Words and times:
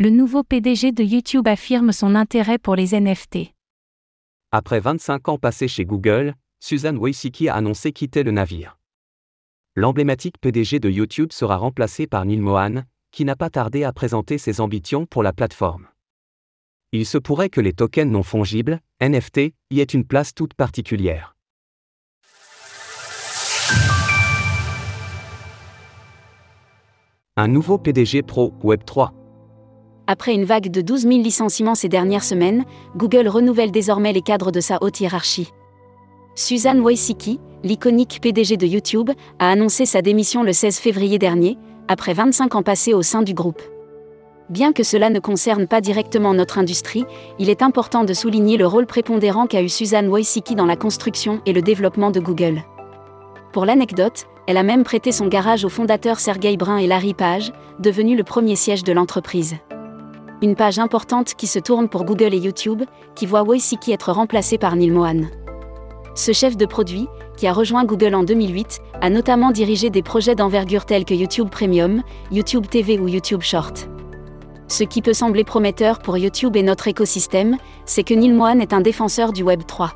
Le 0.00 0.10
nouveau 0.10 0.42
PDG 0.42 0.90
de 0.90 1.04
YouTube 1.04 1.46
affirme 1.46 1.92
son 1.92 2.16
intérêt 2.16 2.58
pour 2.58 2.74
les 2.74 2.98
NFT. 3.00 3.54
Après 4.50 4.80
25 4.80 5.28
ans 5.28 5.38
passés 5.38 5.68
chez 5.68 5.84
Google, 5.84 6.34
Suzanne 6.58 6.98
Wojcicki 6.98 7.48
a 7.48 7.54
annoncé 7.54 7.92
quitter 7.92 8.24
le 8.24 8.32
navire. 8.32 8.76
L'emblématique 9.76 10.38
PDG 10.40 10.80
de 10.80 10.90
YouTube 10.90 11.30
sera 11.30 11.56
remplacé 11.56 12.08
par 12.08 12.24
Neil 12.24 12.40
Mohan, 12.40 12.82
qui 13.12 13.24
n'a 13.24 13.36
pas 13.36 13.50
tardé 13.50 13.84
à 13.84 13.92
présenter 13.92 14.36
ses 14.36 14.60
ambitions 14.60 15.06
pour 15.06 15.22
la 15.22 15.32
plateforme. 15.32 15.86
Il 16.90 17.06
se 17.06 17.16
pourrait 17.16 17.48
que 17.48 17.60
les 17.60 17.72
tokens 17.72 18.10
non 18.10 18.24
fongibles, 18.24 18.80
NFT, 19.00 19.54
y 19.70 19.78
aient 19.78 19.84
une 19.84 20.04
place 20.04 20.34
toute 20.34 20.54
particulière. 20.54 21.36
Un 27.36 27.46
nouveau 27.46 27.78
PDG 27.78 28.22
Pro 28.22 28.52
Web3. 28.60 29.23
Après 30.06 30.34
une 30.34 30.44
vague 30.44 30.70
de 30.70 30.82
12 30.82 31.02
000 31.02 31.14
licenciements 31.22 31.74
ces 31.74 31.88
dernières 31.88 32.24
semaines, 32.24 32.64
Google 32.94 33.26
renouvelle 33.26 33.70
désormais 33.70 34.12
les 34.12 34.20
cadres 34.20 34.50
de 34.50 34.60
sa 34.60 34.78
haute 34.82 35.00
hiérarchie. 35.00 35.50
Suzanne 36.34 36.80
Wojcicki, 36.80 37.40
l'iconique 37.62 38.18
PDG 38.20 38.58
de 38.58 38.66
YouTube, 38.66 39.10
a 39.38 39.50
annoncé 39.50 39.86
sa 39.86 40.02
démission 40.02 40.42
le 40.42 40.52
16 40.52 40.78
février 40.78 41.18
dernier, 41.18 41.56
après 41.88 42.12
25 42.12 42.54
ans 42.54 42.62
passés 42.62 42.92
au 42.92 43.00
sein 43.00 43.22
du 43.22 43.32
groupe. 43.32 43.62
Bien 44.50 44.74
que 44.74 44.82
cela 44.82 45.08
ne 45.08 45.20
concerne 45.20 45.66
pas 45.66 45.80
directement 45.80 46.34
notre 46.34 46.58
industrie, 46.58 47.06
il 47.38 47.48
est 47.48 47.62
important 47.62 48.04
de 48.04 48.12
souligner 48.12 48.58
le 48.58 48.66
rôle 48.66 48.86
prépondérant 48.86 49.46
qu'a 49.46 49.62
eu 49.62 49.70
Suzanne 49.70 50.08
Wojcicki 50.08 50.54
dans 50.54 50.66
la 50.66 50.76
construction 50.76 51.40
et 51.46 51.54
le 51.54 51.62
développement 51.62 52.10
de 52.10 52.20
Google. 52.20 52.62
Pour 53.54 53.64
l'anecdote, 53.64 54.26
elle 54.46 54.58
a 54.58 54.62
même 54.62 54.84
prêté 54.84 55.12
son 55.12 55.28
garage 55.28 55.64
aux 55.64 55.70
fondateurs 55.70 56.20
Sergey 56.20 56.58
Brin 56.58 56.76
et 56.76 56.86
Larry 56.86 57.14
Page, 57.14 57.54
devenu 57.78 58.16
le 58.16 58.24
premier 58.24 58.56
siège 58.56 58.84
de 58.84 58.92
l'entreprise. 58.92 59.54
Une 60.44 60.56
page 60.56 60.78
importante 60.78 61.32
qui 61.32 61.46
se 61.46 61.58
tourne 61.58 61.88
pour 61.88 62.04
Google 62.04 62.34
et 62.34 62.38
YouTube, 62.38 62.82
qui 63.14 63.24
voit 63.24 63.44
Wojcicki 63.44 63.92
être 63.92 64.12
remplacé 64.12 64.58
par 64.58 64.76
Neil 64.76 64.90
Mohan. 64.90 65.22
Ce 66.14 66.32
chef 66.32 66.58
de 66.58 66.66
produit, 66.66 67.08
qui 67.38 67.46
a 67.46 67.52
rejoint 67.54 67.86
Google 67.86 68.14
en 68.14 68.24
2008, 68.24 68.82
a 69.00 69.08
notamment 69.08 69.52
dirigé 69.52 69.88
des 69.88 70.02
projets 70.02 70.34
d'envergure 70.34 70.84
tels 70.84 71.06
que 71.06 71.14
YouTube 71.14 71.48
Premium, 71.48 72.02
YouTube 72.30 72.66
TV 72.68 72.98
ou 72.98 73.08
YouTube 73.08 73.40
Short. 73.40 73.88
Ce 74.68 74.84
qui 74.84 75.00
peut 75.00 75.14
sembler 75.14 75.44
prometteur 75.44 76.00
pour 76.00 76.18
YouTube 76.18 76.56
et 76.56 76.62
notre 76.62 76.88
écosystème, 76.88 77.56
c'est 77.86 78.04
que 78.04 78.12
Neil 78.12 78.32
Mohan 78.32 78.60
est 78.60 78.74
un 78.74 78.82
défenseur 78.82 79.32
du 79.32 79.42
Web 79.42 79.62
3. 79.66 79.92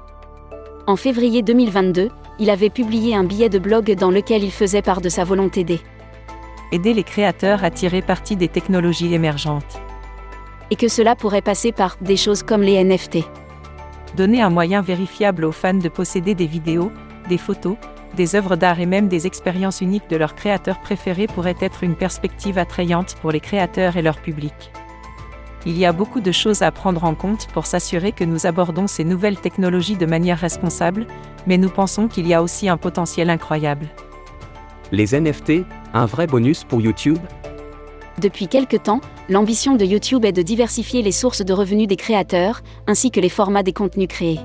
En 0.86 0.96
février 0.96 1.42
2022, 1.42 2.08
il 2.38 2.48
avait 2.48 2.70
publié 2.70 3.14
un 3.14 3.24
billet 3.24 3.50
de 3.50 3.58
blog 3.58 3.94
dans 3.96 4.10
lequel 4.10 4.42
il 4.44 4.52
faisait 4.52 4.80
part 4.80 5.02
de 5.02 5.10
sa 5.10 5.24
volonté 5.24 5.62
d'aider. 5.62 5.82
Aider 6.72 6.94
les 6.94 7.04
créateurs 7.04 7.64
à 7.64 7.70
tirer 7.70 8.00
parti 8.00 8.34
des 8.34 8.48
technologies 8.48 9.12
émergentes. 9.12 9.78
Et 10.70 10.76
que 10.76 10.88
cela 10.88 11.16
pourrait 11.16 11.42
passer 11.42 11.72
par 11.72 11.96
des 12.00 12.16
choses 12.16 12.42
comme 12.42 12.62
les 12.62 12.82
NFT. 12.82 13.18
Donner 14.16 14.42
un 14.42 14.50
moyen 14.50 14.82
vérifiable 14.82 15.44
aux 15.44 15.52
fans 15.52 15.74
de 15.74 15.88
posséder 15.88 16.34
des 16.34 16.46
vidéos, 16.46 16.92
des 17.28 17.38
photos, 17.38 17.76
des 18.16 18.34
œuvres 18.34 18.56
d'art 18.56 18.80
et 18.80 18.86
même 18.86 19.08
des 19.08 19.26
expériences 19.26 19.80
uniques 19.80 20.08
de 20.10 20.16
leurs 20.16 20.34
créateurs 20.34 20.80
préférés 20.80 21.26
pourrait 21.26 21.56
être 21.60 21.84
une 21.84 21.94
perspective 21.94 22.58
attrayante 22.58 23.14
pour 23.20 23.30
les 23.30 23.40
créateurs 23.40 23.96
et 23.96 24.02
leur 24.02 24.20
public. 24.20 24.72
Il 25.66 25.76
y 25.76 25.84
a 25.84 25.92
beaucoup 25.92 26.20
de 26.20 26.32
choses 26.32 26.62
à 26.62 26.70
prendre 26.70 27.04
en 27.04 27.14
compte 27.14 27.48
pour 27.52 27.66
s'assurer 27.66 28.12
que 28.12 28.24
nous 28.24 28.46
abordons 28.46 28.86
ces 28.86 29.04
nouvelles 29.04 29.38
technologies 29.38 29.96
de 29.96 30.06
manière 30.06 30.38
responsable, 30.38 31.06
mais 31.46 31.58
nous 31.58 31.68
pensons 31.68 32.08
qu'il 32.08 32.26
y 32.26 32.34
a 32.34 32.42
aussi 32.42 32.68
un 32.68 32.76
potentiel 32.76 33.28
incroyable. 33.28 33.88
Les 34.92 35.18
NFT, 35.20 35.64
un 35.92 36.06
vrai 36.06 36.26
bonus 36.26 36.64
pour 36.64 36.80
YouTube 36.80 37.18
Depuis 38.20 38.48
quelque 38.48 38.76
temps, 38.76 39.00
l'ambition 39.28 39.76
de 39.76 39.84
YouTube 39.84 40.24
est 40.24 40.32
de 40.32 40.42
diversifier 40.42 41.02
les 41.02 41.12
sources 41.12 41.44
de 41.44 41.52
revenus 41.52 41.86
des 41.86 41.96
créateurs, 41.96 42.62
ainsi 42.88 43.12
que 43.12 43.20
les 43.20 43.28
formats 43.28 43.62
des 43.62 43.72
contenus 43.72 44.08
créés. 44.08 44.40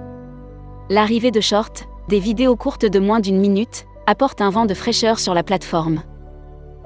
L'arrivée 0.90 1.32
de 1.32 1.42
shorts, 1.42 1.88
des 2.08 2.20
vidéos 2.20 2.56
courtes 2.56 2.86
de 2.86 3.00
moins 3.00 3.20
d'une 3.20 3.40
minute, 3.40 3.86
apporte 4.06 4.42
un 4.42 4.52
vent 4.52 4.68
de 4.68 4.76
fraîcheur 4.76 5.18
sur 5.18 5.34
la 5.34 5.42
plateforme. 5.42 6.04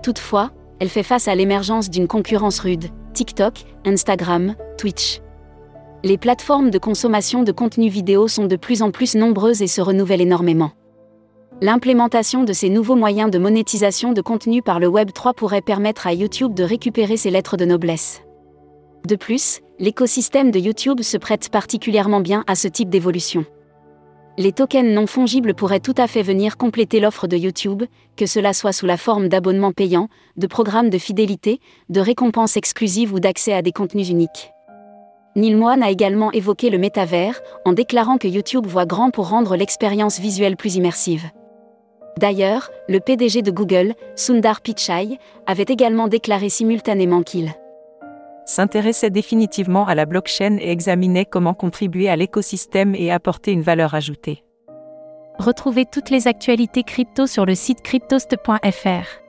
Toutefois, 0.02 0.52
elle 0.80 0.90
fait 0.90 1.04
face 1.04 1.28
à 1.28 1.36
l'émergence 1.36 1.90
d'une 1.90 2.08
concurrence 2.08 2.60
rude, 2.60 2.86
TikTok, 3.14 3.66
Instagram, 3.86 4.56
Twitch. 4.78 5.20
Les 6.06 6.18
plateformes 6.18 6.70
de 6.70 6.78
consommation 6.78 7.44
de 7.44 7.52
contenu 7.52 7.90
vidéo 7.90 8.30
sont 8.30 8.46
de 8.46 8.56
plus 8.56 8.82
en 8.82 8.92
plus 8.92 9.16
nombreuses 9.16 9.62
et 9.62 9.68
se 9.68 9.82
renouvellent 9.82 10.22
énormément. 10.22 10.72
L'implémentation 11.62 12.44
de 12.44 12.54
ces 12.54 12.70
nouveaux 12.70 12.96
moyens 12.96 13.32
de 13.32 13.40
monétisation 13.40 14.14
de 14.14 14.22
contenu 14.22 14.62
par 14.62 14.80
le 14.80 14.88
Web 14.88 15.12
3 15.12 15.34
pourrait 15.34 15.62
permettre 15.62 16.08
à 16.08 16.14
YouTube 16.14 16.54
de 16.54 16.64
récupérer 16.64 17.18
ses 17.18 17.32
lettres 17.32 17.58
de 17.58 17.66
noblesse. 17.66 18.22
De 19.08 19.16
plus, 19.16 19.62
l'écosystème 19.80 20.52
de 20.52 20.60
YouTube 20.60 21.02
se 21.02 21.18
prête 21.18 21.50
particulièrement 21.50 22.20
bien 22.22 22.44
à 22.48 22.56
ce 22.56 22.68
type 22.68 22.90
d'évolution 22.90 23.46
les 24.38 24.52
tokens 24.52 24.94
non 24.94 25.08
fongibles 25.08 25.56
pourraient 25.56 25.80
tout 25.80 25.96
à 25.98 26.08
fait 26.08 26.22
venir 26.22 26.58
compléter 26.58 27.00
l'offre 27.00 27.28
de 27.28 27.36
YouTube, 27.36 27.84
que 28.16 28.28
cela 28.28 28.54
soit 28.54 28.72
sous 28.72 28.86
la 28.86 28.98
forme 28.98 29.30
d'abonnements 29.30 29.72
payants, 29.72 30.10
de 30.38 30.46
programmes 30.46 30.92
de 30.92 31.00
fidélité, 31.00 31.60
de 31.90 32.00
récompenses 32.00 32.56
exclusives 32.56 33.14
ou 33.14 33.20
d'accès 33.20 33.54
à 33.54 33.64
des 33.64 33.72
contenus 33.72 34.10
uniques. 34.10 34.52
Neil 35.36 35.56
Mohan 35.56 35.82
a 35.82 35.90
également 35.90 36.32
évoqué 36.32 36.70
le 36.70 36.78
métavers, 36.78 37.40
en 37.66 37.74
déclarant 37.74 38.18
que 38.18 38.28
YouTube 38.28 38.68
voit 38.68 38.86
grand 38.86 39.10
pour 39.10 39.30
rendre 39.30 39.56
l'expérience 39.56 40.20
visuelle 40.20 40.56
plus 40.56 40.76
immersive. 40.76 41.30
D'ailleurs, 42.18 42.72
le 42.90 43.00
PDG 43.00 43.44
de 43.44 43.52
Google, 43.52 43.94
Sundar 44.16 44.62
Pichai, 44.62 45.20
avait 45.46 45.66
également 45.68 46.08
déclaré 46.08 46.50
simultanément 46.50 47.22
qu'il 47.22 47.54
s'intéressait 48.46 49.10
définitivement 49.10 49.86
à 49.86 49.94
la 49.94 50.06
blockchain 50.06 50.58
et 50.60 50.72
examinait 50.72 51.26
comment 51.26 51.54
contribuer 51.54 52.08
à 52.10 52.16
l'écosystème 52.16 52.96
et 52.96 53.12
apporter 53.12 53.52
une 53.52 53.62
valeur 53.62 53.94
ajoutée. 53.94 54.44
Retrouvez 55.38 55.86
toutes 55.86 56.10
les 56.10 56.28
actualités 56.28 56.84
crypto 56.84 57.28
sur 57.28 57.46
le 57.46 57.56
site 57.56 57.82
cryptost.fr. 57.82 59.22